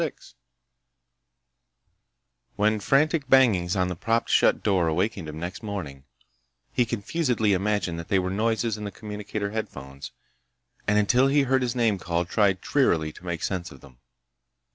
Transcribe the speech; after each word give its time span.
VI 0.01 0.13
When 2.55 2.79
frantic 2.79 3.29
bangings 3.29 3.75
on 3.75 3.87
the 3.87 3.95
propped 3.95 4.31
shut 4.31 4.63
door 4.63 4.87
awakened 4.87 5.29
him 5.29 5.39
next 5.39 5.61
morning, 5.61 6.05
he 6.73 6.87
confusedly 6.87 7.53
imagined 7.53 7.99
that 7.99 8.07
they 8.07 8.17
were 8.17 8.31
noises 8.31 8.79
in 8.79 8.83
the 8.83 8.89
communicator 8.91 9.51
headphones, 9.51 10.11
and 10.87 10.97
until 10.97 11.27
he 11.27 11.43
heard 11.43 11.61
his 11.61 11.75
name 11.75 11.99
called 11.99 12.29
tried 12.29 12.61
drearily 12.61 13.11
to 13.11 13.23
make 13.25 13.43
sense 13.43 13.71
of 13.71 13.81
them. 13.81 13.99